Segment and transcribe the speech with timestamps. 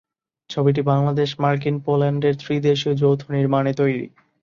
[0.49, 4.05] ছবিটি বাংলাদেশ-মার্কিন-পোল্যান্ডের -এীদেশীয় যৌথ-নির্মাণে তৈরি।